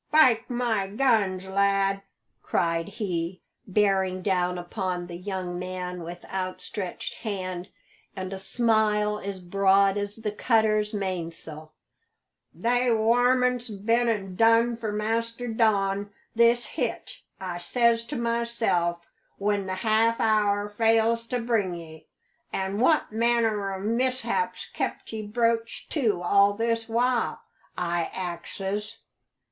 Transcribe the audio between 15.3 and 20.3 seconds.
Don this hitch, I says to myself when the half